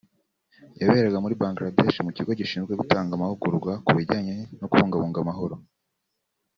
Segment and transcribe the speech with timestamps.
[0.81, 5.55] yaberaga muri Bangladesh mu kigo gishinzwe gutanga amahugurwa ku bijyanye no kubungabunga amahoro